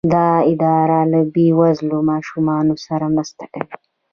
دا 0.13 0.25
اداره 0.53 0.99
له 1.11 1.21
بې 1.33 1.47
وزلو 1.59 1.97
ماشومانو 2.11 2.75
سره 2.85 3.05
مرسته 3.15 3.43
کوي. 3.53 3.75